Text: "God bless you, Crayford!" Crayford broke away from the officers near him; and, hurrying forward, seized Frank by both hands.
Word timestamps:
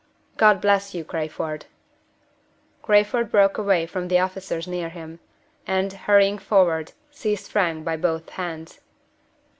"God 0.35 0.59
bless 0.61 0.95
you, 0.95 1.03
Crayford!" 1.05 1.67
Crayford 2.81 3.29
broke 3.29 3.59
away 3.59 3.85
from 3.85 4.07
the 4.07 4.17
officers 4.17 4.67
near 4.67 4.89
him; 4.89 5.19
and, 5.67 5.93
hurrying 5.93 6.39
forward, 6.39 6.93
seized 7.11 7.51
Frank 7.51 7.85
by 7.85 7.97
both 7.97 8.27
hands. 8.31 8.79